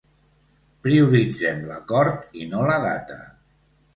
[0.85, 3.19] Prioritzem l’acord i no la data.